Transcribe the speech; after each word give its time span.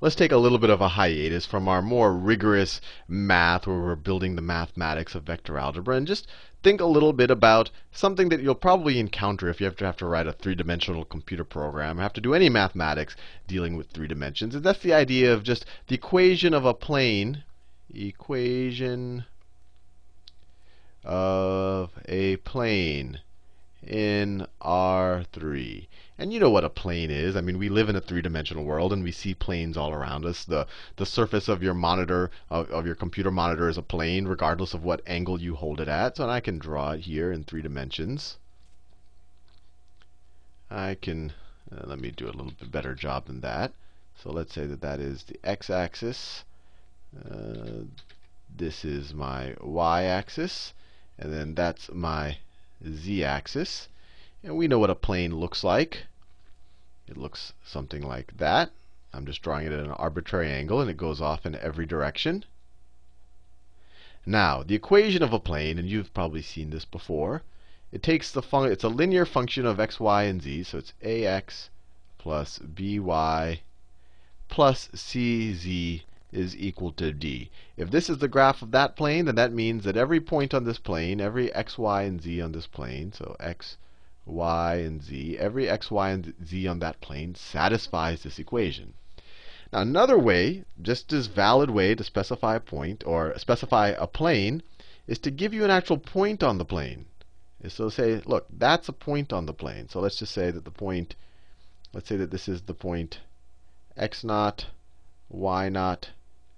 let's 0.00 0.14
take 0.14 0.32
a 0.32 0.36
little 0.36 0.58
bit 0.58 0.70
of 0.70 0.80
a 0.80 0.88
hiatus 0.88 1.46
from 1.46 1.68
our 1.68 1.80
more 1.80 2.12
rigorous 2.12 2.80
math 3.08 3.66
where 3.66 3.78
we're 3.78 3.96
building 3.96 4.36
the 4.36 4.42
mathematics 4.42 5.14
of 5.14 5.22
vector 5.24 5.58
algebra 5.58 5.96
and 5.96 6.06
just 6.06 6.26
think 6.62 6.80
a 6.80 6.86
little 6.86 7.12
bit 7.12 7.30
about 7.30 7.70
something 7.92 8.28
that 8.28 8.40
you'll 8.40 8.54
probably 8.54 8.98
encounter 8.98 9.48
if 9.48 9.60
you 9.60 9.66
have 9.66 9.96
to 9.96 10.06
write 10.06 10.26
a 10.26 10.32
three-dimensional 10.32 11.04
computer 11.04 11.44
program, 11.44 11.98
have 11.98 12.12
to 12.12 12.20
do 12.20 12.34
any 12.34 12.48
mathematics 12.48 13.14
dealing 13.46 13.76
with 13.76 13.88
three 13.90 14.08
dimensions. 14.08 14.54
And 14.54 14.64
that's 14.64 14.80
the 14.80 14.92
idea 14.92 15.32
of 15.32 15.44
just 15.44 15.64
the 15.86 15.94
equation 15.94 16.52
of 16.52 16.64
a 16.64 16.74
plane, 16.74 17.44
equation 17.94 19.24
of 21.04 21.92
a 22.08 22.36
plane 22.38 23.20
in 23.86 24.46
R3. 24.60 25.86
And 26.18 26.32
you 26.32 26.40
know 26.40 26.50
what 26.50 26.64
a 26.64 26.70
plane 26.70 27.10
is. 27.10 27.36
I 27.36 27.42
mean, 27.42 27.58
we 27.58 27.68
live 27.68 27.88
in 27.88 27.96
a 27.96 28.00
three-dimensional 28.00 28.64
world, 28.64 28.92
and 28.92 29.02
we 29.02 29.12
see 29.12 29.34
planes 29.34 29.76
all 29.76 29.92
around 29.92 30.24
us. 30.24 30.44
The, 30.44 30.66
the 30.96 31.04
surface 31.04 31.46
of 31.46 31.62
your 31.62 31.74
monitor, 31.74 32.30
of, 32.48 32.70
of 32.70 32.86
your 32.86 32.94
computer 32.94 33.30
monitor, 33.30 33.68
is 33.68 33.76
a 33.76 33.82
plane, 33.82 34.26
regardless 34.26 34.72
of 34.72 34.82
what 34.82 35.02
angle 35.06 35.40
you 35.40 35.54
hold 35.54 35.80
it 35.80 35.88
at. 35.88 36.16
So 36.16 36.28
I 36.28 36.40
can 36.40 36.58
draw 36.58 36.92
it 36.92 37.00
here 37.00 37.30
in 37.30 37.44
three 37.44 37.60
dimensions. 37.60 38.38
I 40.70 40.96
can, 41.00 41.32
uh, 41.70 41.86
let 41.86 42.00
me 42.00 42.10
do 42.10 42.26
a 42.26 42.32
little 42.32 42.52
bit 42.58 42.72
better 42.72 42.94
job 42.94 43.26
than 43.26 43.42
that. 43.42 43.72
So 44.22 44.30
let's 44.30 44.54
say 44.54 44.64
that 44.66 44.80
that 44.80 45.00
is 45.00 45.24
the 45.24 45.38
x-axis. 45.44 46.44
Uh, 47.14 47.84
this 48.56 48.84
is 48.84 49.12
my 49.12 49.54
y-axis. 49.60 50.72
And 51.18 51.32
then 51.32 51.54
that's 51.54 51.90
my 51.92 52.38
z-axis. 52.84 53.88
And 54.42 54.56
we 54.56 54.68
know 54.68 54.78
what 54.78 54.90
a 54.90 54.94
plane 54.94 55.36
looks 55.36 55.64
like. 55.64 56.06
It 57.08 57.16
looks 57.16 57.52
something 57.64 58.02
like 58.02 58.36
that. 58.36 58.70
I'm 59.12 59.26
just 59.26 59.42
drawing 59.42 59.66
it 59.66 59.72
at 59.72 59.80
an 59.80 59.92
arbitrary 59.92 60.50
angle, 60.50 60.80
and 60.80 60.90
it 60.90 60.96
goes 60.96 61.20
off 61.20 61.46
in 61.46 61.54
every 61.54 61.86
direction. 61.86 62.44
Now, 64.26 64.62
the 64.62 64.74
equation 64.74 65.22
of 65.22 65.32
a 65.32 65.38
plane, 65.38 65.78
and 65.78 65.88
you've 65.88 66.12
probably 66.12 66.42
seen 66.42 66.70
this 66.70 66.84
before, 66.84 67.42
it 67.92 68.02
takes 68.02 68.32
the 68.32 68.42
fun 68.42 68.70
it's 68.70 68.82
a 68.82 68.88
linear 68.88 69.24
function 69.24 69.64
of 69.64 69.78
x, 69.78 70.00
y, 70.00 70.24
and 70.24 70.42
z. 70.42 70.64
So 70.64 70.78
it's 70.78 70.92
ax 71.00 71.70
plus 72.18 72.58
by 72.58 73.60
plus 74.48 74.88
cz 74.88 76.02
is 76.36 76.56
equal 76.56 76.92
to 76.92 77.12
d. 77.12 77.50
If 77.76 77.90
this 77.90 78.10
is 78.10 78.18
the 78.18 78.28
graph 78.28 78.62
of 78.62 78.70
that 78.72 78.94
plane, 78.94 79.24
then 79.24 79.34
that 79.36 79.52
means 79.52 79.84
that 79.84 79.96
every 79.96 80.20
point 80.20 80.52
on 80.52 80.64
this 80.64 80.78
plane, 80.78 81.20
every 81.20 81.52
x, 81.54 81.78
y, 81.78 82.02
and 82.02 82.20
z 82.20 82.40
on 82.40 82.52
this 82.52 82.66
plane, 82.66 83.12
so 83.12 83.34
x, 83.40 83.78
y, 84.26 84.76
and 84.76 85.02
z, 85.02 85.38
every 85.38 85.68
x, 85.68 85.90
y, 85.90 86.10
and 86.10 86.34
z 86.44 86.66
on 86.66 86.78
that 86.80 87.00
plane 87.00 87.34
satisfies 87.34 88.22
this 88.22 88.38
equation. 88.38 88.94
Now, 89.72 89.80
another 89.80 90.18
way, 90.18 90.64
just 90.80 91.12
as 91.12 91.26
valid 91.26 91.70
way 91.70 91.94
to 91.94 92.04
specify 92.04 92.56
a 92.56 92.60
point 92.60 93.02
or 93.06 93.36
specify 93.38 93.88
a 93.88 94.06
plane, 94.06 94.62
is 95.06 95.18
to 95.20 95.30
give 95.30 95.54
you 95.54 95.64
an 95.64 95.70
actual 95.70 95.98
point 95.98 96.42
on 96.42 96.58
the 96.58 96.64
plane. 96.64 97.06
So 97.68 97.88
say, 97.88 98.20
look, 98.26 98.46
that's 98.50 98.88
a 98.88 98.92
point 98.92 99.32
on 99.32 99.46
the 99.46 99.52
plane. 99.52 99.88
So 99.88 100.00
let's 100.00 100.18
just 100.18 100.32
say 100.32 100.50
that 100.50 100.64
the 100.64 100.70
point, 100.70 101.16
let's 101.92 102.08
say 102.08 102.16
that 102.16 102.30
this 102.30 102.48
is 102.48 102.62
the 102.62 102.74
point 102.74 103.20
x 103.96 104.22
naught, 104.22 104.66
y 105.28 105.68
naught, 105.68 106.10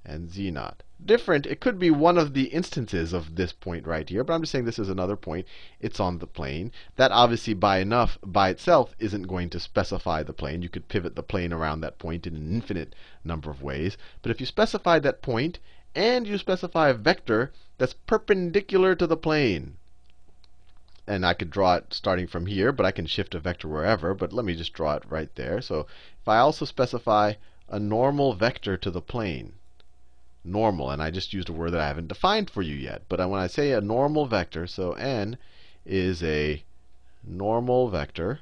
and 0.09 0.31
z 0.31 0.51
naught 0.51 0.83
different. 1.05 1.47
It 1.47 1.61
could 1.61 1.78
be 1.78 1.92
one 1.92 2.19
of 2.19 2.34
the 2.34 2.47
instances 2.47 3.12
of 3.12 3.37
this 3.37 3.53
point 3.53 3.87
right 3.87 4.09
here, 4.09 4.25
but 4.25 4.33
I'm 4.33 4.42
just 4.42 4.51
saying 4.51 4.64
this 4.64 4.81
is 4.81 4.89
another 4.89 5.14
point. 5.14 5.47
It's 5.81 6.01
on 6.01 6.19
the 6.19 6.27
plane. 6.27 6.73
That 6.97 7.12
obviously 7.12 7.55
by 7.55 7.78
enough 7.78 8.19
by 8.20 8.48
itself 8.48 8.97
isn't 8.98 9.29
going 9.29 9.48
to 9.51 9.61
specify 9.61 10.25
the 10.25 10.33
plane. 10.33 10.61
You 10.61 10.69
could 10.69 10.89
pivot 10.89 11.14
the 11.14 11.23
plane 11.23 11.53
around 11.53 11.83
that 11.83 12.01
point 12.01 12.27
in 12.27 12.34
an 12.34 12.53
infinite 12.53 12.97
number 13.23 13.48
of 13.48 13.62
ways. 13.62 13.97
But 14.23 14.33
if 14.33 14.41
you 14.41 14.47
specify 14.47 14.98
that 14.98 15.23
point 15.23 15.61
and 15.95 16.27
you 16.27 16.36
specify 16.36 16.89
a 16.89 16.95
vector 16.95 17.53
that's 17.79 17.95
perpendicular 17.95 18.97
to 18.97 19.06
the 19.06 19.17
plane, 19.17 19.77
and 21.07 21.24
I 21.24 21.33
could 21.33 21.51
draw 21.51 21.77
it 21.77 21.95
starting 21.95 22.27
from 22.27 22.47
here, 22.47 22.73
but 22.73 22.85
I 22.85 22.91
can 22.91 23.07
shift 23.07 23.36
a 23.36 23.39
vector 23.39 23.68
wherever. 23.68 24.14
But 24.14 24.33
let 24.33 24.45
me 24.45 24.57
just 24.57 24.73
draw 24.73 24.97
it 24.97 25.05
right 25.08 25.33
there. 25.36 25.61
So 25.61 25.86
if 26.20 26.27
I 26.27 26.39
also 26.39 26.64
specify 26.64 27.35
a 27.68 27.79
normal 27.79 28.35
vector 28.35 28.77
to 28.77 28.91
the 28.91 29.01
plane, 29.01 29.55
normal. 30.48 30.91
And 30.91 31.03
I 31.03 31.11
just 31.11 31.33
used 31.33 31.48
a 31.48 31.53
word 31.53 31.70
that 31.73 31.81
I 31.81 31.86
haven't 31.86 32.09
defined 32.09 32.51
for 32.51 32.63
you 32.63 32.75
yet. 32.75 33.03
But 33.09 33.19
when 33.29 33.41
I 33.41 33.47
say 33.47 33.73
a 33.73 33.81
normal 33.81 34.27
vector, 34.27 34.67
so 34.67 34.92
n 34.92 35.39
is 35.86 36.23
a 36.23 36.63
normal 37.25 37.89
vector, 37.89 38.41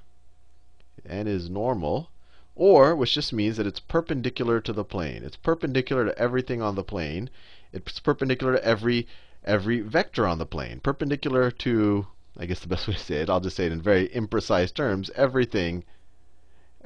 n 1.04 1.26
is 1.26 1.50
normal, 1.50 2.10
or 2.54 2.96
which 2.96 3.14
just 3.14 3.32
means 3.32 3.56
that 3.56 3.66
it's 3.66 3.80
perpendicular 3.80 4.60
to 4.60 4.72
the 4.72 4.84
plane. 4.84 5.22
It's 5.22 5.36
perpendicular 5.36 6.06
to 6.06 6.18
everything 6.18 6.62
on 6.62 6.74
the 6.74 6.82
plane. 6.82 7.28
It's 7.72 8.00
perpendicular 8.00 8.54
to 8.54 8.64
every 8.64 9.06
every 9.44 9.80
vector 9.80 10.26
on 10.26 10.38
the 10.38 10.46
plane. 10.46 10.80
Perpendicular 10.80 11.50
to, 11.50 12.06
I 12.36 12.46
guess 12.46 12.60
the 12.60 12.68
best 12.68 12.88
way 12.88 12.94
to 12.94 13.00
say 13.00 13.16
it, 13.16 13.30
I'll 13.30 13.40
just 13.40 13.56
say 13.56 13.66
it 13.66 13.72
in 13.72 13.82
very 13.82 14.08
imprecise 14.08 14.72
terms, 14.72 15.10
everything 15.14 15.84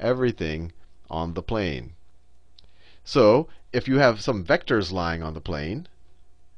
everything 0.01 0.71
on 1.09 1.33
the 1.33 1.43
plane. 1.43 1.93
So 3.03 3.47
if 3.73 3.87
you 3.87 3.97
have 3.97 4.21
some 4.21 4.43
vectors 4.43 4.91
lying 4.91 5.23
on 5.23 5.33
the 5.33 5.41
plane, 5.41 5.87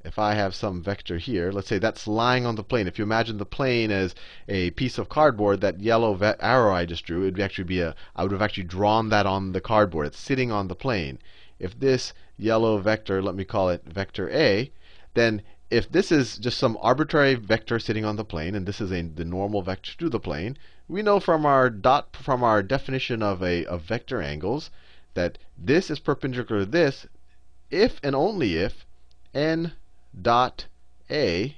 if 0.04 0.20
I 0.20 0.34
have 0.34 0.54
some 0.54 0.84
vector 0.84 1.18
here, 1.18 1.52
let's 1.52 1.70
say 1.70 1.78
that's 1.78 2.08
lying 2.08 2.46
on 2.46 2.56
the 2.56 2.64
plane. 2.64 2.88
If 2.88 3.00
you 3.00 3.04
imagine 3.04 3.38
the 3.38 3.46
plane 3.46 3.90
as 3.90 4.14
a 4.50 4.72
piece 4.72 4.98
of 4.98 5.08
cardboard, 5.08 5.62
that 5.62 5.80
yellow 5.80 6.18
arrow 6.42 6.74
I 6.74 6.86
just 6.86 7.06
drew, 7.06 7.22
it 7.22 7.36
would 7.36 7.40
actually 7.40 7.64
be 7.64 7.80
a, 7.80 7.96
I 8.16 8.24
would 8.24 8.34
have 8.34 8.42
actually 8.42 8.66
drawn 8.66 9.08
that 9.10 9.26
on 9.26 9.54
the 9.54 9.62
cardboard. 9.62 10.08
It's 10.08 10.20
sitting 10.20 10.52
on 10.52 10.68
the 10.68 10.76
plane. 10.76 11.20
If 11.60 11.80
this 11.80 12.12
yellow 12.38 12.78
vector, 12.80 13.22
let 13.22 13.36
me 13.36 13.46
call 13.46 13.70
it 13.70 13.86
vector 13.86 14.30
A, 14.30 14.72
then 15.14 15.42
if 15.70 15.90
this 15.90 16.12
is 16.12 16.38
just 16.38 16.58
some 16.58 16.78
arbitrary 16.82 17.36
vector 17.36 17.80
sitting 17.80 18.04
on 18.04 18.18
the 18.18 18.26
plane, 18.26 18.56
and 18.56 18.66
this 18.66 18.82
is 18.82 18.92
a, 18.92 19.02
the 19.02 19.24
normal 19.24 19.62
vector 19.62 19.94
to 19.98 20.10
the 20.10 20.20
plane, 20.20 20.58
we 20.90 21.02
know 21.02 21.22
from 21.22 21.46
our 21.46 21.70
dot 21.70 22.18
from 22.18 22.44
our 22.44 22.62
definition 22.62 23.24
of 23.24 23.42
a 23.42 23.66
of 23.66 23.84
vector 23.84 24.22
angles 24.22 24.70
that 25.14 25.38
this 25.58 25.90
is 25.90 26.00
perpendicular 26.00 26.66
to 26.66 26.72
this 26.72 27.06
if 27.70 28.00
and 28.04 28.16
only 28.16 28.56
if 28.56 28.86
n 29.34 29.74
dot 30.20 30.66
a, 31.10 31.58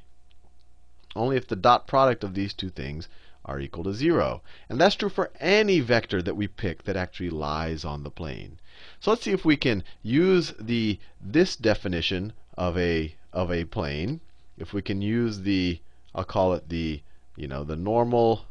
only 1.15 1.37
if 1.37 1.47
the 1.47 1.55
dot 1.55 1.87
product 1.87 2.23
of 2.23 2.33
these 2.33 2.53
two 2.53 2.69
things 2.69 3.07
are 3.45 3.59
equal 3.59 3.83
to 3.83 3.93
0. 3.93 4.41
And 4.69 4.81
that's 4.81 4.95
true 4.95 5.09
for 5.09 5.31
any 5.39 5.79
vector 5.79 6.21
that 6.21 6.35
we 6.35 6.47
pick 6.47 6.83
that 6.83 6.97
actually 6.97 7.29
lies 7.29 7.85
on 7.85 8.03
the 8.03 8.09
plane. 8.09 8.59
So 8.99 9.11
let's 9.11 9.23
see 9.23 9.31
if 9.31 9.45
we 9.45 9.55
can 9.55 9.83
use 10.01 10.53
the 10.59 10.99
this 11.21 11.55
definition 11.55 12.33
of 12.57 12.77
a 12.77 13.15
of 13.31 13.51
a 13.51 13.65
plane. 13.65 14.21
If 14.57 14.73
we 14.73 14.81
can 14.81 15.01
use 15.01 15.41
the 15.41 15.79
I'll 16.13 16.23
call 16.23 16.53
it 16.53 16.69
the 16.69 17.01
you 17.35 17.47
know 17.47 17.63
the 17.63 17.75
normal 17.75 18.45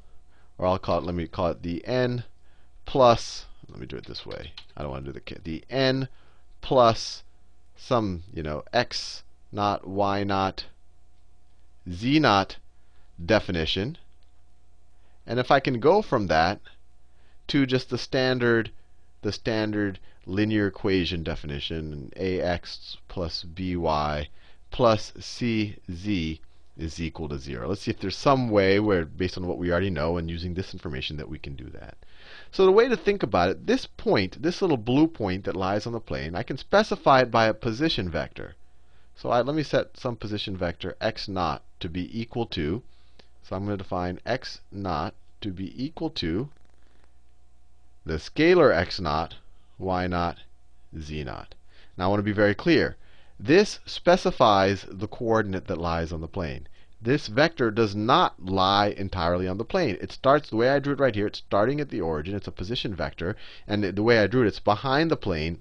or 0.59 0.67
I'll 0.67 0.79
call 0.79 0.99
it 0.99 1.05
let 1.05 1.15
me 1.15 1.27
call 1.27 1.49
it 1.49 1.63
the 1.63 1.85
n 1.87 2.25
plus 2.85 3.47
let 3.69 3.79
me 3.79 3.87
do 3.87 3.97
it 3.97 4.07
this 4.07 4.27
way. 4.27 4.53
I 4.77 4.83
don't 4.83 4.91
want 4.91 5.05
to 5.05 5.13
do 5.13 5.21
the 5.21 5.41
the 5.43 5.65
n 5.71 6.09
plus 6.61 7.23
some, 7.77 8.23
you 8.33 8.43
know, 8.43 8.65
x 8.73 9.23
naught 9.53 9.87
y 9.87 10.25
naught 10.25 10.67
z 11.91 12.19
naught 12.19 12.57
definition. 13.25 13.99
And 15.27 15.39
if 15.39 15.51
I 15.51 15.61
can 15.61 15.81
go 15.81 16.03
from 16.03 16.27
that 16.27 16.61
to 17.49 17.67
just 17.67 17.91
the 17.91 17.99
standard 17.99 18.71
the 19.23 19.33
standard 19.33 19.99
linear 20.27 20.67
equation 20.67 21.23
definition, 21.23 22.13
ax 22.17 22.97
plus 23.09 23.43
by 23.43 24.29
plus 24.71 25.13
cz 25.13 26.41
is 26.77 27.01
equal 27.01 27.29
to 27.29 27.39
0. 27.39 27.69
Let's 27.69 27.83
see 27.83 27.91
if 27.91 28.01
there's 28.01 28.17
some 28.17 28.51
way 28.51 28.81
where, 28.81 29.05
based 29.05 29.39
on 29.39 29.47
what 29.47 29.59
we 29.59 29.71
already 29.71 29.91
know 29.91 30.17
and 30.17 30.29
using 30.29 30.55
this 30.55 30.75
information, 30.75 31.17
that 31.17 31.29
we 31.29 31.39
can 31.39 31.55
do 31.55 31.67
that. 31.67 31.97
So 32.55 32.65
the 32.65 32.71
way 32.71 32.87
to 32.87 32.97
think 32.97 33.25
about 33.25 33.49
it, 33.49 33.67
this 33.67 33.85
point, 33.85 34.41
this 34.41 34.63
little 34.63 34.77
blue 34.77 35.09
point 35.09 35.43
that 35.43 35.57
lies 35.57 35.89
on 35.89 35.93
the 35.93 35.99
plane, 35.99 36.37
I 36.37 36.45
can 36.45 36.57
specify 36.57 37.23
it 37.23 37.33
by 37.33 37.47
a 37.47 37.53
position 37.53 38.09
vector. 38.09 38.55
So 39.17 39.31
I, 39.31 39.41
let 39.41 39.57
me 39.57 39.65
set 39.65 39.97
some 39.97 40.15
position 40.15 40.57
vector 40.57 40.97
x 41.01 41.27
naught 41.27 41.65
to 41.81 41.89
be 41.89 42.09
equal 42.17 42.47
to. 42.55 42.85
So 43.43 43.57
I'm 43.57 43.67
going 43.67 43.77
to 43.77 43.83
define 43.83 44.21
x 44.25 44.61
naught 44.71 45.15
to 45.41 45.51
be 45.51 45.75
equal 45.85 46.11
to 46.11 46.49
the 48.07 48.21
scalar 48.21 48.73
x 48.73 49.01
naught, 49.01 49.35
y 49.77 50.07
naught, 50.07 50.39
z 50.97 51.25
naught. 51.25 51.57
Now 51.99 52.05
I 52.05 52.09
want 52.11 52.21
to 52.21 52.23
be 52.23 52.31
very 52.31 52.55
clear. 52.55 52.97
This 53.37 53.81
specifies 53.85 54.87
the 54.89 55.09
coordinate 55.09 55.67
that 55.67 55.79
lies 55.79 56.13
on 56.13 56.21
the 56.21 56.29
plane 56.29 56.69
this 57.05 57.27
vector 57.27 57.71
does 57.71 57.95
not 57.95 58.43
lie 58.43 58.89
entirely 58.89 59.47
on 59.47 59.59
the 59.59 59.65
plane. 59.65 59.99
It 60.01 60.11
starts 60.11 60.49
the 60.49 60.57
way 60.57 60.71
I 60.71 60.79
drew 60.79 60.95
it 60.95 61.01
right 61.01 61.15
here. 61.15 61.27
It's 61.27 61.39
starting 61.39 61.79
at 61.79 61.91
the 61.91 62.01
origin. 62.01 62.35
It's 62.35 62.49
a 62.49 62.53
position 62.53 62.95
vector. 62.95 63.37
And 63.67 63.85
the 63.85 64.03
way 64.03 64.19
I 64.19 64.27
drew 64.27 64.43
it, 64.43 64.47
it's 64.47 64.59
behind 64.59 65.11
the 65.11 65.17
plane. 65.17 65.61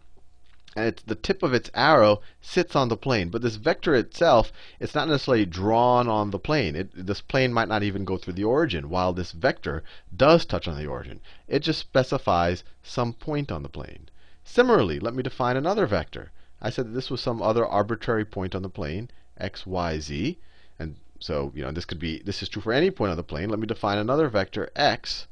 And 0.76 0.86
it's 0.88 1.04
the 1.04 1.16
tip 1.16 1.44
of 1.44 1.54
its 1.54 1.70
arrow 1.74 2.22
sits 2.42 2.78
on 2.78 2.88
the 2.88 2.96
plane. 2.96 3.28
But 3.28 3.42
this 3.42 3.58
vector 3.58 3.94
itself, 3.94 4.54
it's 4.80 4.96
not 4.96 5.10
necessarily 5.10 5.46
drawn 5.46 6.08
on 6.08 6.32
the 6.32 6.40
plane. 6.40 6.78
It, 6.78 6.92
this 6.96 7.20
plane 7.20 7.52
might 7.52 7.68
not 7.68 7.84
even 7.84 8.06
go 8.06 8.18
through 8.18 8.34
the 8.34 8.46
origin, 8.46 8.90
while 8.90 9.12
this 9.12 9.34
vector 9.34 9.84
does 10.16 10.46
touch 10.46 10.68
on 10.68 10.78
the 10.78 10.88
origin. 10.88 11.20
It 11.50 11.60
just 11.60 11.80
specifies 11.80 12.64
some 12.82 13.12
point 13.12 13.52
on 13.52 13.64
the 13.64 13.70
plane. 13.70 14.08
Similarly, 14.46 15.00
let 15.00 15.14
me 15.14 15.24
define 15.24 15.58
another 15.58 15.86
vector. 15.88 16.32
I 16.62 16.70
said 16.70 16.88
that 16.88 16.94
this 16.96 17.12
was 17.12 17.20
some 17.20 17.42
other 17.42 17.66
arbitrary 17.66 18.24
point 18.24 18.56
on 18.56 18.62
the 18.62 18.70
plane, 18.70 19.10
x, 19.38 19.68
y, 19.68 20.00
z. 20.00 20.40
And 20.80 20.96
so, 21.24 21.54
you 21.56 21.64
know, 21.64 21.72
this 21.72 21.86
could 21.86 22.00
be, 22.00 22.20
this 22.20 22.44
is 22.44 22.50
true 22.50 22.62
for 22.62 22.74
any 22.74 22.92
point 22.92 23.12
on 23.12 23.16
the 23.16 23.24
plane. 23.24 23.48
Let 23.48 23.58
me 23.58 23.66
define 23.66 23.98
another 23.98 24.28
vector, 24.28 24.70
x, 24.76 25.26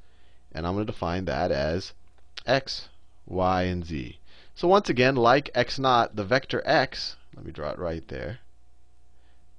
and 0.53 0.65
I'm 0.65 0.75
going 0.75 0.85
to 0.85 0.91
define 0.93 1.25
that 1.25 1.51
as 1.51 1.91
x, 2.45 2.87
y, 3.25 3.63
and 3.63 3.85
z. 3.85 4.17
So 4.55 4.69
once 4.69 4.87
again, 4.87 5.17
like 5.17 5.49
x 5.53 5.77
naught, 5.77 6.15
the 6.15 6.23
vector 6.23 6.61
x, 6.63 7.17
let 7.35 7.45
me 7.45 7.51
draw 7.51 7.71
it 7.71 7.77
right 7.77 8.07
there. 8.07 8.39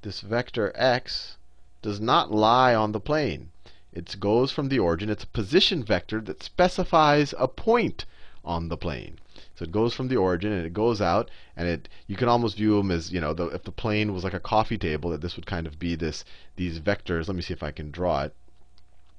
This 0.01 0.23
vector 0.23 0.73
x 0.75 1.37
does 1.83 2.01
not 2.01 2.33
lie 2.33 2.75
on 2.75 2.93
the 2.93 2.99
plane. 2.99 3.51
It 3.93 4.17
goes 4.19 4.51
from 4.51 4.71
the 4.71 4.79
origin. 4.79 5.11
It's 5.11 5.25
a 5.25 5.39
position 5.39 5.85
vector 5.85 6.23
that 6.23 6.43
specifies 6.43 7.35
a 7.39 7.47
point 7.47 8.07
on 8.43 8.69
the 8.69 8.79
plane. 8.79 9.19
So 9.55 9.65
it 9.65 9.71
goes 9.73 9.93
from 9.93 10.09
the 10.09 10.17
origin 10.17 10.51
and 10.51 10.65
it 10.65 10.73
goes 10.73 11.03
out, 11.03 11.31
and 11.57 11.69
it 11.69 11.89
you 12.07 12.17
can 12.17 12.29
almost 12.29 12.57
view 12.57 12.79
them 12.79 12.91
as 12.91 13.13
you 13.13 13.21
know 13.21 13.35
the, 13.35 13.49
if 13.49 13.65
the 13.65 13.71
plane 13.71 14.15
was 14.15 14.25
like 14.25 14.33
a 14.33 14.41
coffee 14.41 14.79
table, 14.79 15.11
that 15.11 15.21
this 15.21 15.37
would 15.37 15.45
kind 15.45 15.67
of 15.67 15.79
be 15.79 15.95
this 15.95 16.25
these 16.57 16.81
vectors. 16.81 17.29
Let 17.29 17.37
me 17.37 17.43
see 17.43 17.53
if 17.53 17.63
I 17.63 17.71
can 17.71 17.91
draw 17.91 18.23
it. 18.23 18.35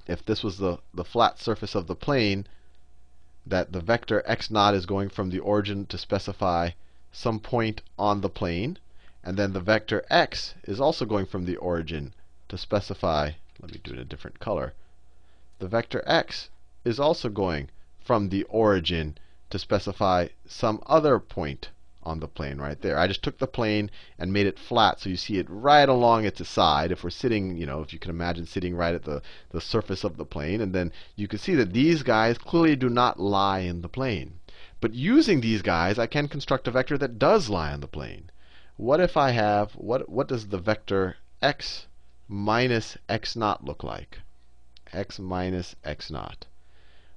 If 0.08 0.26
this 0.26 0.44
was 0.44 0.58
the 0.58 0.80
the 0.94 1.06
flat 1.06 1.40
surface 1.40 1.76
of 1.76 1.86
the 1.86 1.96
plane, 1.96 2.48
that 3.46 3.74
the 3.74 3.80
vector 3.80 4.24
x 4.26 4.50
naught 4.50 4.74
is 4.74 4.88
going 4.88 5.10
from 5.10 5.30
the 5.30 5.40
origin 5.40 5.86
to 5.86 5.98
specify 6.00 6.72
some 7.12 7.40
point 7.40 7.84
on 8.00 8.22
the 8.22 8.30
plane, 8.30 8.80
and 9.24 9.38
then 9.38 9.54
the 9.54 9.60
vector 9.60 10.04
x 10.10 10.56
is 10.64 10.82
also 10.82 11.06
going 11.06 11.28
from 11.28 11.46
the 11.46 11.58
origin 11.58 12.12
to 12.50 12.58
specify. 12.58 13.32
Let 13.62 13.72
me 13.72 13.80
do 13.84 13.92
it 13.92 13.98
in 13.98 14.02
a 14.02 14.06
different 14.06 14.40
color. 14.40 14.74
The 15.60 15.68
vector 15.68 16.02
x 16.08 16.50
is 16.84 17.00
also 17.00 17.30
going 17.30 17.70
from 18.04 18.30
the 18.30 18.44
origin 18.46 19.16
to 19.54 19.60
specify 19.60 20.28
some 20.48 20.82
other 20.88 21.20
point 21.20 21.70
on 22.02 22.20
the 22.20 22.28
plane 22.28 22.58
right 22.58 22.82
there. 22.82 22.98
I 22.98 23.06
just 23.06 23.22
took 23.22 23.38
the 23.38 23.46
plane 23.46 23.92
and 24.18 24.34
made 24.34 24.48
it 24.48 24.58
flat 24.58 25.00
so 25.00 25.10
you 25.10 25.16
see 25.16 25.38
it 25.38 25.46
right 25.48 25.88
along 25.88 26.26
its 26.26 26.46
side. 26.50 26.92
If 26.92 27.04
we're 27.04 27.12
sitting, 27.12 27.56
you 27.56 27.68
know, 27.68 27.82
if 27.82 27.94
you 27.94 28.00
can 28.00 28.10
imagine 28.10 28.48
sitting 28.48 28.76
right 28.76 28.96
at 28.96 29.04
the, 29.04 29.22
the 29.52 29.62
surface 29.62 30.04
of 30.04 30.18
the 30.18 30.26
plane, 30.26 30.60
and 30.60 30.74
then 30.74 30.92
you 31.16 31.28
can 31.28 31.38
see 31.38 31.54
that 31.54 31.72
these 31.72 32.02
guys 32.02 32.40
clearly 32.40 32.76
do 32.76 32.90
not 32.90 33.20
lie 33.20 33.60
in 33.60 33.82
the 33.82 33.88
plane. 33.88 34.40
But 34.82 34.96
using 34.96 35.42
these 35.42 35.62
guys, 35.62 36.00
I 36.00 36.08
can 36.08 36.28
construct 36.28 36.68
a 36.68 36.72
vector 36.72 36.98
that 36.98 37.20
does 37.20 37.48
lie 37.48 37.72
on 37.72 37.82
the 37.82 37.88
plane. 37.88 38.32
What 38.76 39.00
if 39.00 39.16
I 39.16 39.30
have, 39.32 39.74
what, 39.74 40.10
what 40.10 40.28
does 40.28 40.48
the 40.48 40.58
vector 40.58 41.18
x 41.44 41.86
minus 42.28 42.98
x 43.08 43.36
naught 43.36 43.64
look 43.64 43.84
like? 43.84 44.20
x 44.92 45.20
minus 45.20 45.76
x 45.84 46.10
naught. 46.10 46.48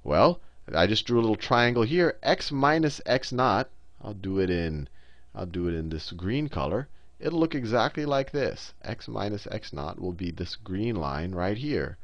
Well, 0.04 0.40
I 0.74 0.88
just 0.88 1.06
drew 1.06 1.20
a 1.20 1.22
little 1.22 1.36
triangle 1.36 1.84
here. 1.84 2.18
x 2.24 2.50
minus 2.50 3.00
x 3.06 3.30
naught, 3.30 3.70
I'll 4.02 4.14
do 4.14 4.40
it 4.40 4.50
in 4.50 4.88
I'll 5.32 5.46
do 5.46 5.68
it 5.68 5.74
in 5.74 5.90
this 5.90 6.10
green 6.10 6.48
color. 6.48 6.88
It'll 7.20 7.38
look 7.38 7.54
exactly 7.54 8.04
like 8.04 8.32
this. 8.32 8.74
x 8.82 9.06
minus 9.06 9.46
x 9.46 9.72
naught 9.72 10.00
will 10.00 10.12
be 10.12 10.32
this 10.32 10.56
green 10.56 10.96
line 10.96 11.36
right 11.36 11.56
here. 11.56 11.98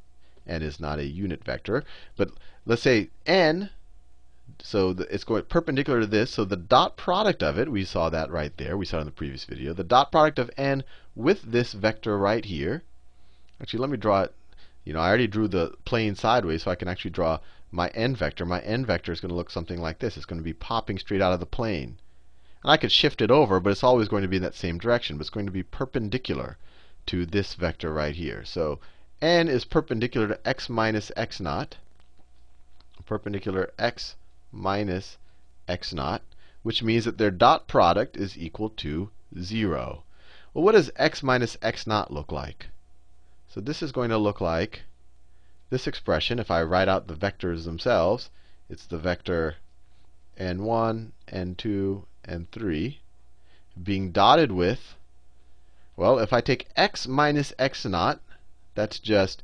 n 0.47 0.63
is 0.63 0.79
not 0.79 0.99
a 0.99 1.07
unit 1.07 1.43
vector. 1.45 1.85
But 2.17 2.31
let's 2.65 2.83
say 2.83 3.11
n, 3.27 3.71
so 4.63 4.93
the, 4.93 5.13
it's 5.13 5.25
going 5.25 5.43
perpendicular 5.45 6.01
to 6.01 6.07
this. 6.07 6.31
So 6.31 6.45
the 6.45 6.57
dot 6.57 6.97
product 6.97 7.43
of 7.43 7.59
it, 7.59 7.71
we 7.71 7.85
saw 7.85 8.11
that 8.11 8.31
right 8.31 8.57
there. 8.57 8.77
We 8.77 8.87
saw 8.87 8.99
it 8.99 9.01
in 9.01 9.07
the 9.07 9.13
previous 9.13 9.45
video. 9.45 9.73
The 9.73 9.85
dot 9.85 10.13
product 10.13 10.39
of 10.39 10.51
n 10.57 10.85
with 11.15 11.43
this 11.43 11.73
vector 11.73 12.17
right 12.17 12.45
here. 12.45 12.83
Actually, 13.61 13.81
let 13.81 13.91
me 13.91 13.97
draw 13.97 14.23
it. 14.23 14.35
You 14.85 14.93
know, 14.93 15.01
I 15.01 15.09
already 15.09 15.27
drew 15.27 15.49
the 15.49 15.75
plane 15.85 16.15
sideways, 16.15 16.63
so 16.63 16.71
I 16.71 16.77
can 16.77 16.89
actually 16.89 17.11
draw 17.11 17.41
my 17.73 17.89
n 17.89 18.15
vector. 18.15 18.45
My 18.45 18.61
n 18.61 18.87
vector 18.87 19.13
is 19.13 19.21
going 19.21 19.31
to 19.31 19.35
look 19.35 19.51
something 19.51 19.81
like 19.81 19.99
this. 19.99 20.17
It's 20.17 20.27
going 20.27 20.41
to 20.41 20.45
be 20.45 20.53
popping 20.53 20.99
straight 20.99 21.23
out 21.23 21.33
of 21.33 21.41
the 21.41 21.47
plane. 21.47 21.99
And 22.63 22.71
I 22.73 22.77
could 22.77 22.93
shift 22.93 23.21
it 23.21 23.31
over, 23.31 23.61
but 23.61 23.71
it's 23.71 23.85
always 23.85 24.09
going 24.09 24.23
to 24.23 24.29
be 24.29 24.37
in 24.37 24.43
that 24.43 24.55
same 24.55 24.79
direction. 24.79 25.17
But 25.17 25.23
it's 25.23 25.31
going 25.31 25.47
to 25.47 25.53
be 25.53 25.63
perpendicular 25.63 26.59
to 27.07 27.27
this 27.27 27.55
vector 27.55 27.93
right 27.93 28.15
here. 28.15 28.45
So 28.45 28.81
n 29.23 29.49
is 29.49 29.65
perpendicular 29.65 30.29
to 30.29 30.49
x 30.49 30.69
minus 30.69 31.13
x 31.17 31.41
naught. 31.41 31.77
Perpendicular 33.05 33.73
x 33.79 34.17
minus 34.53 35.17
x 35.69 35.93
naught, 35.93 36.23
which 36.63 36.83
means 36.83 37.05
that 37.05 37.19
their 37.19 37.31
dot 37.31 37.69
product 37.69 38.17
is 38.17 38.37
equal 38.37 38.71
to 38.71 39.11
0. 39.39 40.03
Well, 40.53 40.65
what 40.65 40.73
does 40.73 40.91
x 40.97 41.23
minus 41.23 41.57
x 41.63 41.87
naught 41.87 42.13
look 42.13 42.33
like? 42.33 42.69
So 43.49 43.61
this 43.61 43.83
is 43.83 43.93
going 43.93 44.11
to 44.11 44.19
look 44.19 44.41
like 44.41 44.83
this 45.71 45.87
expression. 45.87 46.39
If 46.39 46.51
I 46.51 46.63
write 46.63 46.89
out 46.89 47.07
the 47.07 47.15
vectors 47.15 47.65
themselves, 47.65 48.31
it's 48.69 48.87
the 48.87 48.99
vector 48.99 49.57
n1, 50.39 51.13
n2, 51.29 52.05
n3 52.29 52.99
being 53.83 54.11
dotted 54.11 54.51
with, 54.51 54.97
well, 55.97 56.19
if 56.19 56.33
I 56.33 56.41
take 56.41 56.69
x 56.77 57.07
minus 57.07 57.53
x 57.59 57.85
naught, 57.85 58.21
that's 58.75 58.99
just 58.99 59.43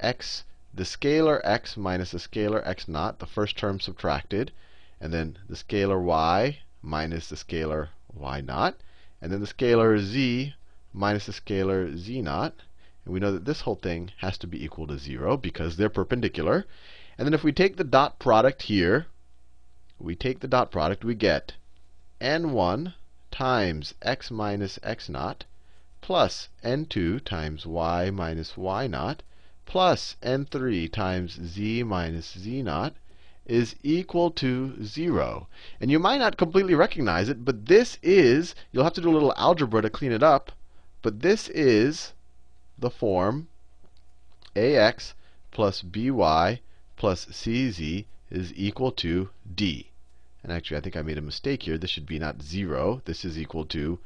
x, 0.00 0.44
the 0.72 0.84
scalar 0.84 1.40
x 1.44 1.76
minus 1.76 2.12
the 2.12 2.18
scalar 2.18 2.66
x 2.66 2.88
naught, 2.88 3.18
the 3.18 3.26
first 3.26 3.56
term 3.56 3.80
subtracted, 3.80 4.52
and 5.00 5.12
then 5.12 5.38
the 5.48 5.56
scalar 5.56 6.00
y 6.02 6.58
minus 6.80 7.28
the 7.28 7.36
scalar 7.36 7.88
y 8.14 8.40
naught, 8.40 8.76
and 9.20 9.32
then 9.32 9.40
the 9.40 9.46
scalar 9.46 9.98
z 9.98 10.54
minus 10.92 11.26
the 11.26 11.32
scalar 11.32 11.96
z 11.96 12.22
naught. 12.22 12.54
And 13.04 13.12
we 13.12 13.20
know 13.20 13.32
that 13.32 13.44
this 13.44 13.62
whole 13.62 13.76
thing 13.76 14.12
has 14.18 14.38
to 14.38 14.46
be 14.46 14.64
equal 14.64 14.86
to 14.86 14.98
0 14.98 15.36
because 15.36 15.76
they're 15.76 15.88
perpendicular. 15.88 16.66
And 17.18 17.26
then 17.26 17.34
if 17.34 17.42
we 17.42 17.52
take 17.52 17.76
the 17.76 17.84
dot 17.84 18.18
product 18.18 18.62
here, 18.62 19.06
we 19.98 20.14
take 20.14 20.40
the 20.40 20.48
dot 20.48 20.70
product, 20.70 21.04
we 21.04 21.14
get 21.14 21.54
n1 22.22 22.94
times 23.32 23.94
x 24.00 24.30
minus 24.30 24.78
x 24.84 25.08
naught 25.08 25.44
plus 26.00 26.48
n2 26.62 27.24
times 27.24 27.66
y 27.66 28.10
minus 28.10 28.56
y 28.56 28.86
naught 28.86 29.24
plus 29.66 30.14
n3 30.22 30.92
times 30.92 31.40
z 31.42 31.82
minus 31.82 32.38
z 32.38 32.62
naught 32.62 32.94
is 33.44 33.74
equal 33.82 34.30
to 34.30 34.80
0. 34.84 35.48
And 35.80 35.90
you 35.90 35.98
might 35.98 36.18
not 36.18 36.36
completely 36.36 36.76
recognize 36.76 37.28
it, 37.28 37.44
but 37.44 37.66
this 37.66 37.98
is, 38.02 38.54
you'll 38.70 38.84
have 38.84 38.92
to 38.94 39.00
do 39.00 39.10
a 39.10 39.12
little 39.12 39.34
algebra 39.36 39.82
to 39.82 39.90
clean 39.90 40.12
it 40.12 40.22
up, 40.22 40.52
but 41.02 41.22
this 41.22 41.48
is 41.48 42.12
the 42.78 42.90
form 42.90 43.48
ax 44.54 45.14
plus 45.50 45.82
by 45.82 46.60
plus 46.96 47.26
cz 47.26 48.04
is 48.30 48.52
equal 48.54 48.92
to 48.92 49.30
d. 49.54 49.91
And 50.42 50.52
actually, 50.52 50.76
I 50.76 50.80
think 50.80 50.96
I 50.96 51.02
made 51.02 51.18
a 51.18 51.22
mistake 51.22 51.62
here. 51.62 51.78
This 51.78 51.90
should 51.90 52.06
be 52.06 52.18
not 52.18 52.42
0. 52.42 53.02
This 53.04 53.24
is 53.24 53.38
equal 53.38 53.64
to 53.66 53.98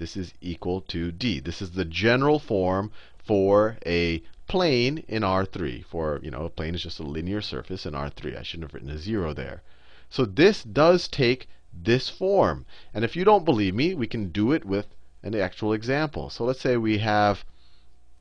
this 0.00 0.16
is 0.16 0.32
equal 0.40 0.80
to 0.80 1.12
d. 1.12 1.40
This 1.40 1.60
is 1.60 1.72
the 1.72 1.84
general 1.84 2.38
form 2.38 2.90
for 3.18 3.76
a 3.84 4.22
plane 4.48 5.04
in 5.08 5.22
R3. 5.22 5.84
For, 5.84 6.20
you 6.22 6.30
know, 6.30 6.46
a 6.46 6.48
plane 6.48 6.74
is 6.74 6.82
just 6.82 7.00
a 7.00 7.02
linear 7.02 7.42
surface 7.42 7.84
in 7.84 7.92
R3. 7.92 8.34
I 8.34 8.42
shouldn't 8.42 8.70
have 8.70 8.72
written 8.72 8.88
a 8.88 8.96
0 8.96 9.34
there. 9.34 9.62
So 10.08 10.24
this 10.24 10.64
does 10.64 11.06
take 11.06 11.48
this 11.70 12.08
form. 12.08 12.64
And 12.94 13.04
if 13.04 13.14
you 13.14 13.24
don't 13.24 13.44
believe 13.44 13.74
me, 13.74 13.92
we 13.94 14.06
can 14.06 14.30
do 14.30 14.52
it 14.52 14.64
with 14.64 14.86
an 15.22 15.34
actual 15.34 15.74
example. 15.74 16.30
So 16.30 16.44
let's 16.44 16.62
say 16.62 16.78
we 16.78 16.96
have, 16.98 17.44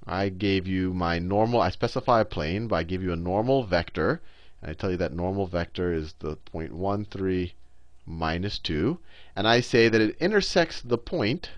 I 0.06 0.28
gave 0.28 0.68
you 0.68 0.94
my 0.94 1.18
normal, 1.18 1.62
I 1.62 1.70
specify 1.70 2.20
a 2.20 2.26
plane, 2.26 2.68
but 2.68 2.76
I 2.76 2.84
give 2.84 3.02
you 3.02 3.14
a 3.14 3.16
normal 3.16 3.64
vector. 3.64 4.22
And 4.62 4.72
I 4.72 4.74
tell 4.74 4.92
you 4.92 4.98
that 4.98 5.14
normal 5.14 5.48
vector 5.48 5.94
is 5.94 6.14
the 6.20 6.36
point 6.36 6.74
1, 6.74 7.06
3, 7.06 7.54
minus 8.06 8.60
2. 8.60 9.00
And 9.36 9.48
I 9.48 9.62
say 9.62 9.88
that 9.88 10.02
it 10.02 10.18
intersects 10.20 10.82
the 10.82 10.98
point, 10.98 11.52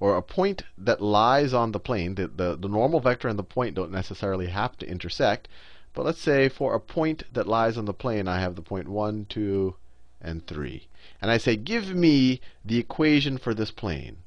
or 0.00 0.16
a 0.16 0.22
point 0.22 0.64
that 0.76 1.00
lies 1.00 1.54
on 1.54 1.72
the 1.72 1.78
plane. 1.78 2.16
The, 2.16 2.26
the, 2.26 2.56
the 2.56 2.68
normal 2.68 3.00
vector 3.00 3.28
and 3.28 3.38
the 3.38 3.44
point 3.44 3.76
don't 3.76 3.92
necessarily 3.92 4.48
have 4.48 4.76
to 4.78 4.88
intersect. 4.88 5.46
But 5.94 6.04
let's 6.06 6.20
say 6.20 6.48
for 6.48 6.74
a 6.74 6.80
point 6.80 7.24
that 7.32 7.46
lies 7.46 7.76
on 7.76 7.84
the 7.84 7.92
plane, 7.92 8.26
I 8.26 8.40
have 8.40 8.56
the 8.56 8.62
point 8.62 8.88
1, 8.88 9.26
2, 9.28 9.74
and 10.20 10.46
3. 10.46 10.88
And 11.20 11.30
I 11.30 11.36
say, 11.36 11.56
give 11.56 11.94
me 11.94 12.40
the 12.64 12.78
equation 12.78 13.38
for 13.38 13.54
this 13.54 13.70
plane. 13.70 14.18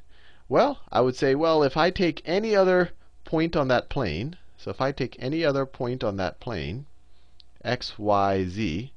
Well, 0.47 0.79
I 0.91 1.01
would 1.01 1.15
say, 1.15 1.33
well, 1.33 1.63
if 1.63 1.75
I 1.75 1.89
take 1.89 2.21
any 2.23 2.55
other 2.55 2.91
point 3.23 3.55
on 3.55 3.67
that 3.69 3.89
plane, 3.89 4.37
so 4.65 4.71
if 4.71 4.81
I 4.81 4.91
take 4.91 5.15
any 5.19 5.45
other 5.45 5.67
point 5.67 6.03
on 6.03 6.17
that 6.17 6.39
plane, 6.39 6.87
x, 7.63 7.99
y, 7.99 8.45
z, 8.45 8.93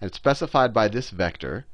and 0.00 0.08
it's 0.08 0.16
specified 0.16 0.74
by 0.74 0.88
this 0.88 1.10
vector, 1.10 1.66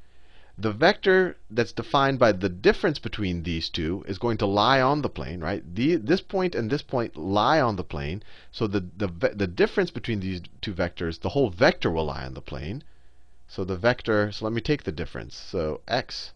the 0.59 0.71
vector 0.71 1.37
that's 1.49 1.71
defined 1.71 2.19
by 2.19 2.33
the 2.33 2.49
difference 2.49 2.99
between 2.99 3.41
these 3.41 3.67
two 3.71 4.05
is 4.07 4.19
going 4.19 4.37
to 4.37 4.45
lie 4.45 4.79
on 4.79 5.01
the 5.01 5.09
plane, 5.09 5.39
right? 5.39 5.63
The, 5.73 5.95
this 5.95 6.21
point 6.21 6.53
and 6.53 6.69
this 6.69 6.83
point 6.83 7.17
lie 7.17 7.59
on 7.59 7.77
the 7.77 7.83
plane. 7.83 8.21
So 8.51 8.67
the, 8.67 8.81
the, 8.95 9.07
the 9.07 9.47
difference 9.47 9.89
between 9.89 10.19
these 10.19 10.41
two 10.61 10.75
vectors, 10.75 11.21
the 11.21 11.29
whole 11.29 11.49
vector 11.49 11.89
will 11.89 12.05
lie 12.05 12.25
on 12.25 12.35
the 12.35 12.41
plane. 12.41 12.83
So 13.47 13.63
the 13.63 13.75
vector, 13.75 14.31
so 14.31 14.45
let 14.45 14.53
me 14.53 14.61
take 14.61 14.83
the 14.83 14.91
difference. 14.91 15.35
So 15.35 15.81
x 15.87 16.33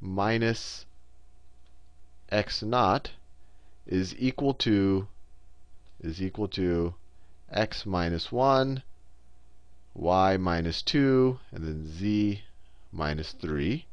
minus 0.00 0.86
x 2.30 2.62
naught 2.62 3.10
is 3.86 4.14
equal 4.18 4.54
to 4.54 5.08
is 6.02 6.22
equal 6.22 6.48
to 6.48 6.94
x 7.50 7.86
minus 7.86 8.32
1 8.32 8.82
y 9.94 10.38
minus 10.38 10.80
2, 10.80 11.38
and 11.52 11.64
then 11.64 11.86
z 11.86 12.42
minus 12.90 13.32
3. 13.32 13.84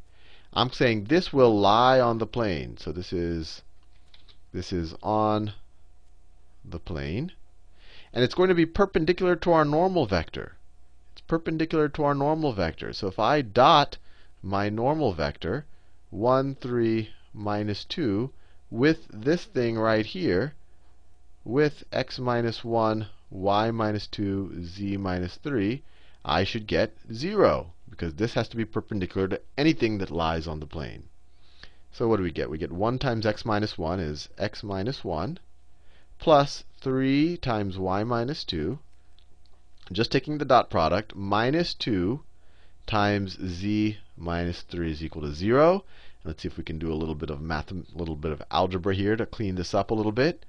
I'm 0.53 0.71
saying 0.71 1.03
this 1.03 1.33
will 1.33 1.59
lie 1.59 1.99
on 1.99 2.19
the 2.19 2.25
plane. 2.25 2.77
So 2.77 2.91
this 2.93 3.11
is 3.11 3.61
this 4.53 4.71
is 4.71 4.95
on 5.03 5.53
the 6.63 6.79
plane. 6.79 7.33
And 8.13 8.23
it's 8.23 8.33
going 8.33 8.49
to 8.49 8.55
be 8.55 8.65
perpendicular 8.65 9.35
to 9.35 9.51
our 9.51 9.65
normal 9.65 10.05
vector. 10.05 10.55
It's 11.11 11.21
perpendicular 11.21 11.89
to 11.89 12.03
our 12.03 12.15
normal 12.15 12.53
vector. 12.53 12.93
So 12.93 13.07
if 13.07 13.19
I 13.19 13.41
dot 13.41 13.97
my 14.41 14.69
normal 14.69 15.13
vector, 15.13 15.65
1, 16.09 16.55
3, 16.55 17.09
minus 17.33 17.85
2, 17.85 18.31
with 18.71 19.05
this 19.09 19.43
thing 19.43 19.77
right 19.77 20.05
here, 20.05 20.55
with 21.45 21.85
x 21.93 22.19
minus 22.19 22.63
1, 22.65 23.07
y 23.29 23.71
minus 23.71 24.07
2, 24.07 24.61
z 24.63 24.97
minus 24.97 25.35
3, 25.37 25.81
I 26.25 26.43
should 26.43 26.67
get 26.67 26.97
0, 27.13 27.73
because 27.89 28.15
this 28.15 28.33
has 28.33 28.49
to 28.49 28.57
be 28.57 28.65
perpendicular 28.65 29.27
to 29.29 29.41
anything 29.57 29.99
that 29.99 30.11
lies 30.11 30.47
on 30.47 30.59
the 30.59 30.67
plane. 30.67 31.03
So 31.91 32.07
what 32.07 32.17
do 32.17 32.23
we 32.23 32.31
get? 32.31 32.49
We 32.49 32.57
get 32.57 32.71
1 32.71 32.99
times 32.99 33.25
x 33.25 33.45
minus 33.45 33.77
1 33.77 33.99
is 33.99 34.27
x 34.37 34.63
minus 34.63 35.03
1, 35.03 35.39
plus 36.19 36.65
3 36.81 37.37
times 37.37 37.77
y 37.77 38.03
minus 38.03 38.43
2, 38.43 38.77
just 39.91 40.11
taking 40.11 40.37
the 40.37 40.45
dot 40.45 40.69
product, 40.69 41.15
minus 41.15 41.73
2 41.73 42.21
times 42.85 43.37
z 43.43 43.97
minus 44.17 44.61
3 44.63 44.91
is 44.91 45.03
equal 45.03 45.21
to 45.21 45.31
0. 45.31 45.83
Let's 46.23 46.41
see 46.41 46.47
if 46.49 46.57
we 46.57 46.63
can 46.63 46.79
do 46.79 46.91
a 46.91 46.99
little 46.99 47.15
bit 47.15 47.29
of 47.29 47.39
math, 47.39 47.71
a 47.71 47.83
little 47.95 48.17
bit 48.17 48.31
of 48.31 48.43
algebra 48.51 48.93
here 48.93 49.15
to 49.15 49.25
clean 49.25 49.55
this 49.55 49.73
up 49.73 49.89
a 49.89 49.93
little 49.93 50.11
bit. 50.11 50.45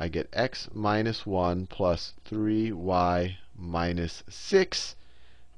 I 0.00 0.06
get 0.06 0.28
x 0.32 0.68
minus 0.72 1.26
1 1.26 1.66
plus 1.66 2.14
3y 2.30 3.34
minus 3.56 4.22
6 4.28 4.94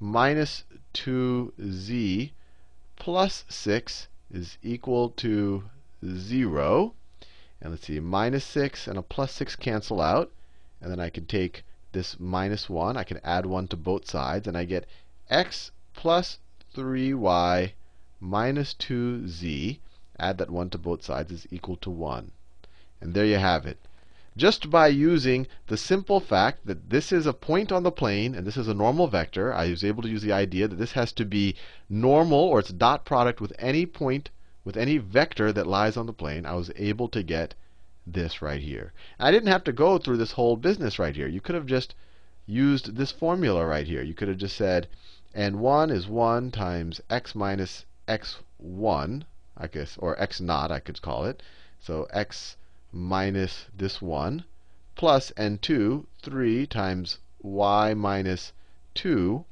minus 0.00 0.64
2z 0.94 2.30
plus 2.96 3.44
6 3.50 4.08
is 4.30 4.56
equal 4.62 5.10
to 5.10 5.64
0. 6.02 6.94
And 7.60 7.72
let's 7.72 7.84
see, 7.84 8.00
minus 8.00 8.46
6 8.46 8.88
and 8.88 8.98
a 8.98 9.02
plus 9.02 9.30
6 9.32 9.56
cancel 9.56 10.00
out. 10.00 10.32
And 10.80 10.90
then 10.90 11.00
I 11.00 11.10
can 11.10 11.26
take 11.26 11.62
this 11.92 12.18
minus 12.18 12.70
1. 12.70 12.96
I 12.96 13.04
can 13.04 13.20
add 13.22 13.44
1 13.44 13.68
to 13.68 13.76
both 13.76 14.08
sides. 14.08 14.48
And 14.48 14.56
I 14.56 14.64
get 14.64 14.88
x 15.28 15.70
plus 15.92 16.38
3y 16.74 17.72
minus 18.18 18.72
2z. 18.72 19.80
Add 20.18 20.38
that 20.38 20.48
1 20.48 20.70
to 20.70 20.78
both 20.78 21.04
sides 21.04 21.30
is 21.30 21.46
equal 21.50 21.76
to 21.76 21.90
1. 21.90 22.30
And 23.02 23.12
there 23.12 23.26
you 23.26 23.36
have 23.36 23.66
it 23.66 23.76
just 24.40 24.70
by 24.70 24.88
using 24.88 25.46
the 25.66 25.76
simple 25.76 26.18
fact 26.18 26.64
that 26.64 26.88
this 26.88 27.12
is 27.12 27.26
a 27.26 27.34
point 27.34 27.70
on 27.70 27.82
the 27.82 27.92
plane 27.92 28.34
and 28.34 28.46
this 28.46 28.56
is 28.56 28.68
a 28.68 28.72
normal 28.72 29.06
vector. 29.06 29.52
I 29.52 29.68
was 29.68 29.84
able 29.84 30.02
to 30.02 30.08
use 30.08 30.22
the 30.22 30.32
idea 30.32 30.66
that 30.66 30.78
this 30.78 30.92
has 30.92 31.12
to 31.12 31.26
be 31.26 31.56
normal 31.90 32.38
or 32.38 32.60
it's 32.60 32.70
dot 32.70 33.04
product 33.04 33.42
with 33.42 33.52
any 33.58 33.84
point, 33.84 34.30
with 34.64 34.78
any 34.78 34.96
vector 34.96 35.52
that 35.52 35.66
lies 35.66 35.98
on 35.98 36.06
the 36.06 36.14
plane. 36.14 36.46
I 36.46 36.54
was 36.54 36.70
able 36.76 37.06
to 37.08 37.22
get 37.22 37.54
this 38.06 38.40
right 38.40 38.62
here. 38.62 38.94
I 39.18 39.30
didn't 39.30 39.52
have 39.52 39.62
to 39.64 39.74
go 39.74 39.98
through 39.98 40.16
this 40.16 40.32
whole 40.32 40.56
business 40.56 40.98
right 40.98 41.14
here. 41.14 41.28
You 41.28 41.42
could 41.42 41.54
have 41.54 41.66
just 41.66 41.94
used 42.46 42.96
this 42.96 43.12
formula 43.12 43.66
right 43.66 43.86
here. 43.86 44.00
You 44.00 44.14
could 44.14 44.28
have 44.28 44.38
just 44.38 44.56
said, 44.56 44.88
n1 45.36 45.90
is 45.92 46.08
1 46.08 46.50
times 46.50 47.02
x 47.10 47.34
minus 47.34 47.84
x1, 48.08 49.22
I 49.58 49.66
guess, 49.66 49.98
or 49.98 50.18
x 50.18 50.40
naught, 50.40 50.72
I 50.72 50.80
could 50.80 51.02
call 51.02 51.26
it. 51.26 51.42
So 51.78 52.08
x 52.10 52.56
minus 52.92 53.66
this 53.76 54.02
1 54.02 54.44
plus 54.96 55.30
n2, 55.36 56.04
3 56.22 56.66
times 56.66 57.18
y 57.40 57.94
minus 57.94 58.52
2 58.94 59.44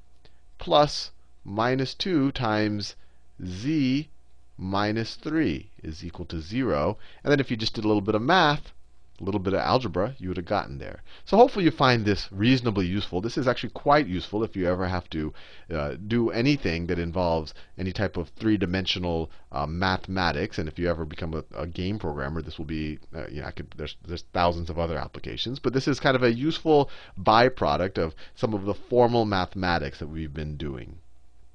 plus 0.59 1.11
minus 1.45 1.95
2 1.95 2.33
times 2.33 2.97
z 3.45 4.09
minus 4.57 5.15
3 5.15 5.71
is 5.83 6.05
equal 6.05 6.27
to 6.27 6.41
0. 6.41 6.99
And 7.23 7.31
then 7.31 7.41
if 7.41 7.51
you 7.51 7.57
just 7.57 7.75
did 7.75 7.85
a 7.85 7.87
little 7.87 8.01
bit 8.01 8.17
of 8.17 8.23
math, 8.23 8.73
a 9.21 9.25
little 9.25 9.41
bit 9.41 9.55
of 9.55 9.61
algebra, 9.61 10.15
you 10.19 10.29
would 10.29 10.37
have 10.37 10.47
gotten 10.47 10.79
there. 10.79 11.03
So 11.25 11.37
hopefully 11.37 11.65
you 11.65 11.71
find 11.71 12.05
this 12.05 12.29
reasonably 12.31 12.87
useful. 12.87 13.21
This 13.21 13.37
is 13.37 13.49
actually 13.49 13.71
quite 13.71 14.07
useful 14.07 14.45
if 14.45 14.57
you 14.57 14.67
ever 14.69 14.87
have 14.87 15.11
to 15.11 15.33
uh, 15.73 15.95
do 16.07 16.31
anything 16.31 16.87
that 16.87 16.99
involves 16.99 17.55
any 17.77 17.93
type 17.93 18.17
of 18.17 18.29
three-dimensional 18.31 19.31
uh, 19.51 19.67
mathematics. 19.67 20.59
And 20.59 20.69
if 20.69 20.79
you 20.79 20.89
ever 20.89 21.05
become 21.05 21.35
a, 21.35 21.45
a 21.57 21.67
game 21.67 21.99
programmer, 21.99 22.43
this 22.43 22.59
will 22.59 22.65
be, 22.65 22.99
uh, 23.15 23.27
you 23.29 23.43
know, 23.43 23.51
could, 23.51 23.75
there's, 23.77 23.97
there's 24.07 24.25
thousands 24.33 24.71
of 24.71 24.79
other 24.79 24.97
applications. 24.97 25.59
But 25.59 25.73
this 25.73 25.89
is 25.89 26.01
kind 26.01 26.17
of 26.17 26.23
a 26.23 26.33
useful 26.33 26.91
byproduct 27.21 27.99
of 27.99 28.15
some 28.35 28.55
of 28.55 28.65
the 28.65 28.75
formal 28.75 29.25
mathematics 29.25 29.99
that 29.99 30.09
we've 30.09 30.35
been 30.35 30.57
doing. 30.57 30.99